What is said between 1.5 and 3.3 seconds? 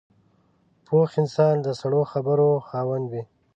د سړو خبرو خاوند وي